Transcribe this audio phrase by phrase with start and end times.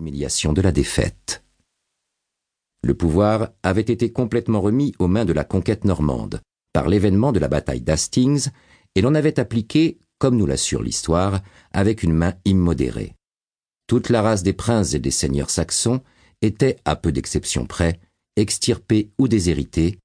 [0.00, 1.44] de la défaite.
[2.82, 6.40] Le pouvoir avait été complètement remis aux mains de la conquête normande
[6.72, 8.48] par l'événement de la bataille d'Hastings
[8.94, 11.40] et l'on avait appliqué, comme nous l'assure l'histoire,
[11.72, 13.14] avec une main immodérée.
[13.86, 16.00] Toute la race des princes et des seigneurs saxons
[16.42, 18.00] était, à peu d'exceptions près,
[18.36, 19.98] extirpée ou déshéritée,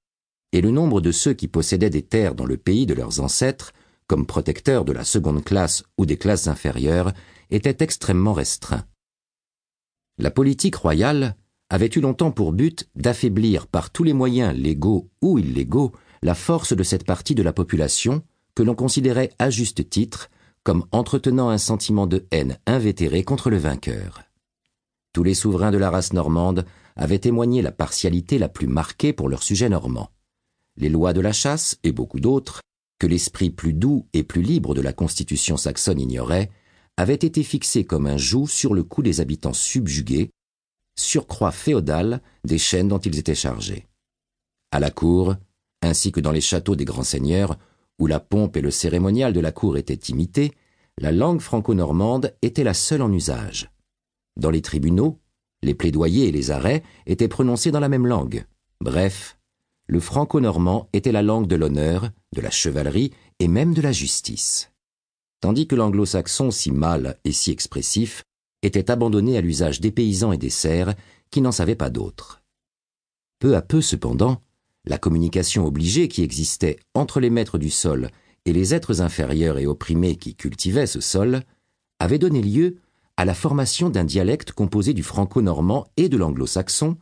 [0.51, 3.73] et le nombre de ceux qui possédaient des terres dans le pays de leurs ancêtres,
[4.07, 7.13] comme protecteurs de la seconde classe ou des classes inférieures,
[7.49, 8.85] était extrêmement restreint.
[10.17, 11.35] La politique royale
[11.69, 15.91] avait eu longtemps pour but d'affaiblir par tous les moyens légaux ou illégaux
[16.21, 18.23] la force de cette partie de la population
[18.55, 20.29] que l'on considérait à juste titre
[20.63, 24.23] comme entretenant un sentiment de haine invétéré contre le vainqueur.
[25.13, 29.29] Tous les souverains de la race normande avaient témoigné la partialité la plus marquée pour
[29.29, 30.09] leur sujet normand.
[30.77, 32.61] Les lois de la chasse et beaucoup d'autres,
[32.99, 36.49] que l'esprit plus doux et plus libre de la constitution saxonne ignorait,
[36.97, 40.31] avaient été fixés comme un joug sur le cou des habitants subjugués,
[40.97, 43.87] surcroît féodal des chaînes dont ils étaient chargés.
[44.71, 45.35] À la cour,
[45.81, 47.57] ainsi que dans les châteaux des grands seigneurs,
[47.99, 50.53] où la pompe et le cérémonial de la cour étaient imités,
[50.97, 53.69] la langue franco-normande était la seule en usage.
[54.37, 55.19] Dans les tribunaux,
[55.61, 58.45] les plaidoyers et les arrêts étaient prononcés dans la même langue.
[58.81, 59.37] Bref,
[59.87, 64.71] le franco-normand était la langue de l'honneur, de la chevalerie et même de la justice.
[65.45, 68.23] Tandis que l'anglo-saxon si mâle et si expressif
[68.63, 70.95] était abandonné à l'usage des paysans et des serfs
[71.29, 72.41] qui n'en savaient pas d'autre.
[73.37, 74.41] Peu à peu, cependant,
[74.85, 78.09] la communication obligée qui existait entre les maîtres du sol
[78.45, 81.43] et les êtres inférieurs et opprimés qui cultivaient ce sol
[81.99, 82.77] avait donné lieu
[83.15, 86.97] à la formation d'un dialecte composé du franco-normand et de l'anglo-saxon,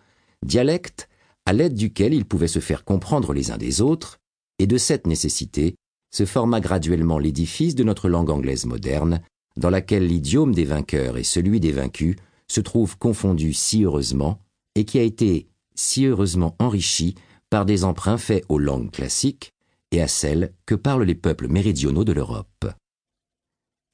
[0.45, 1.07] dialecte
[1.45, 4.19] à l'aide duquel ils pouvaient se faire comprendre les uns des autres,
[4.59, 5.75] et de cette nécessité
[6.13, 9.21] se forma graduellement l'édifice de notre langue anglaise moderne,
[9.57, 12.15] dans laquelle l'idiome des vainqueurs et celui des vaincus
[12.47, 14.39] se trouvent confondus si heureusement,
[14.75, 17.15] et qui a été si heureusement enrichi
[17.49, 19.53] par des emprunts faits aux langues classiques
[19.91, 22.65] et à celles que parlent les peuples méridionaux de l'Europe.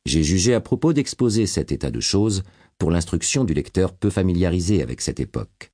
[0.05, 2.43] J'ai jugé à propos d'exposer cet état de choses
[2.77, 5.71] pour l'instruction du lecteur peu familiarisé avec cette époque,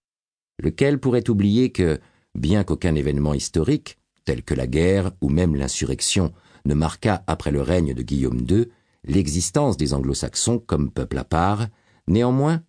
[0.62, 2.00] lequel pourrait oublier que,
[2.36, 6.34] bien qu'aucun événement historique, tel que la guerre ou même l'insurrection,
[6.66, 8.68] ne marqua après le règne de Guillaume II
[9.08, 11.68] l'existence des anglo-saxons comme peuple à part,
[12.08, 12.64] néanmoins,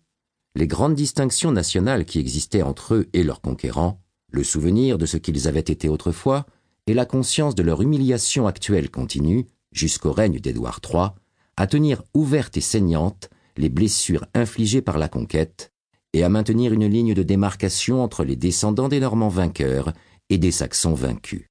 [0.55, 3.99] les grandes distinctions nationales qui existaient entre eux et leurs conquérants
[4.31, 6.45] le souvenir de ce qu'ils avaient été autrefois,
[6.85, 11.09] et la conscience de leur humiliation actuelle continue, jusqu'au règne d'Édouard III,
[11.55, 15.71] à tenir ouvertes et saignantes les blessures infligées par la conquête,
[16.13, 19.93] et à maintenir une ligne de démarcation entre les descendants des Normands vainqueurs
[20.29, 21.46] et des Saxons vaincus.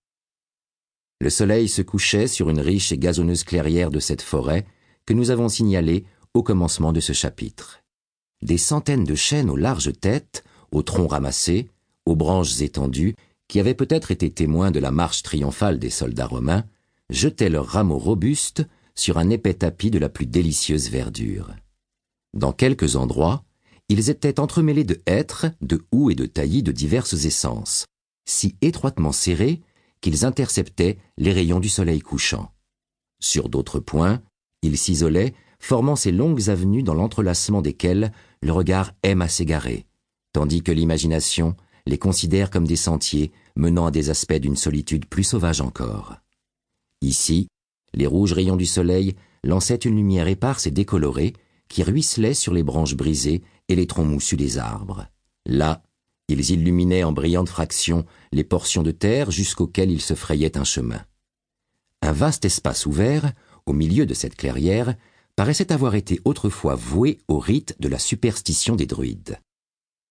[1.20, 4.66] Le soleil se couchait sur une riche et gazonneuse clairière de cette forêt
[5.06, 6.04] que nous avons signalée
[6.34, 7.80] au commencement de ce chapitre.
[8.42, 11.68] Des centaines de chênes aux larges têtes, aux troncs ramassés,
[12.04, 13.14] aux branches étendues,
[13.48, 16.64] qui avaient peut-être été témoins de la marche triomphale des soldats romains,
[17.08, 21.54] jetaient leurs rameaux robustes sur un épais tapis de la plus délicieuse verdure.
[22.34, 23.44] Dans quelques endroits,
[23.88, 27.86] ils étaient entremêlés de hêtres, de houx et de taillis de diverses essences,
[28.28, 29.62] si étroitement serrés
[30.06, 32.52] qu'ils interceptaient les rayons du soleil couchant.
[33.18, 34.22] Sur d'autres points,
[34.62, 39.84] ils s'isolaient, formant ces longues avenues dans l'entrelacement desquelles le regard aime à s'égarer,
[40.32, 41.56] tandis que l'imagination
[41.86, 46.14] les considère comme des sentiers menant à des aspects d'une solitude plus sauvage encore.
[47.02, 47.48] Ici,
[47.92, 51.32] les rouges rayons du soleil lançaient une lumière éparse et décolorée
[51.66, 55.08] qui ruisselait sur les branches brisées et les troncs moussus des arbres.
[55.46, 55.82] Là,
[56.28, 61.04] ils illuminaient en brillantes fractions les portions de terre jusqu'auxquelles ils se frayaient un chemin.
[62.02, 63.32] Un vaste espace ouvert,
[63.66, 64.94] au milieu de cette clairière,
[65.34, 69.38] paraissait avoir été autrefois voué au rite de la superstition des druides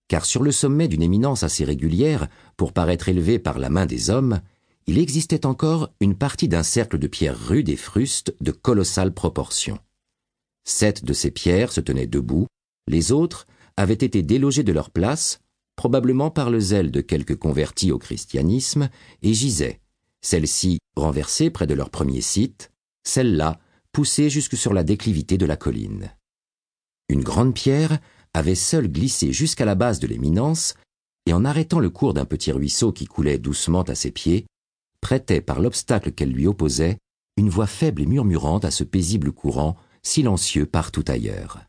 [0.08, 2.28] car sur le sommet d'une éminence assez régulière,
[2.58, 4.42] pour paraître élevée par la main des hommes,
[4.88, 9.80] il existait encore une partie d'un cercle de pierres rudes et frustes de colossales proportions.
[10.64, 12.48] Sept de ces pierres se tenaient debout,
[12.88, 13.48] les autres
[13.78, 15.42] avaient été délogées de leur place,
[15.76, 18.90] probablement par le zèle de quelques convertis au christianisme,
[19.22, 19.82] et gisaient,
[20.22, 22.72] celles-ci renversées près de leur premier site,
[23.04, 23.60] celles-là
[23.92, 26.12] poussées jusque sur la déclivité de la colline.
[27.10, 28.00] Une grande pierre
[28.34, 30.76] avait seul glissé jusqu'à la base de l'éminence,
[31.26, 34.46] et en arrêtant le cours d'un petit ruisseau qui coulait doucement à ses pieds,
[35.02, 36.98] prêtait par l'obstacle qu'elle lui opposait
[37.38, 41.60] une voix faible et murmurante à ce paisible courant, silencieux partout ailleurs.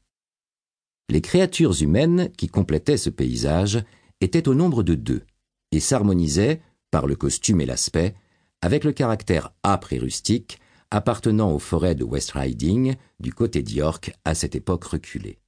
[1.08, 3.84] Les créatures humaines qui complétaient ce paysage
[4.20, 5.24] étaient au nombre de deux,
[5.70, 6.60] et s'harmonisaient,
[6.90, 8.14] par le costume et l'aspect,
[8.60, 10.58] avec le caractère âpre et rustique
[10.90, 15.38] appartenant aux forêts de West Riding du côté d'York à cette époque reculée.